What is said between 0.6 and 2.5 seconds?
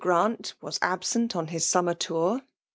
was absent on his summer tour.